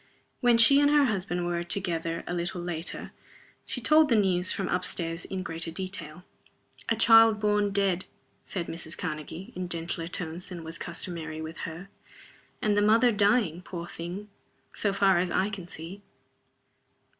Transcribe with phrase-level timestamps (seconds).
[0.39, 3.11] When she and her husband were together, a little later,
[3.67, 6.23] she told the news from up stairs in greater detail.
[6.89, 8.05] "A child born dead,"
[8.43, 8.97] said Mrs.
[8.97, 11.87] Karnegie, in gentler tones than were customary with her.
[12.63, 14.27] "And the mother dying, poor thing,
[14.73, 16.01] so far as I can see."